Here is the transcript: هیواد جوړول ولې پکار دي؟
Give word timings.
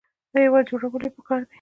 هیواد 0.43 0.63
جوړول 0.69 0.91
ولې 0.93 1.09
پکار 1.17 1.39
دي؟ 1.41 1.49